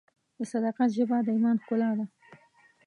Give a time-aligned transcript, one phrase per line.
[0.37, 2.05] د صداقت ژبه د ایمان ښکلا ده.